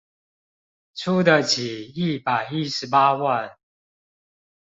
[0.95, 3.57] 出得起一百一十八萬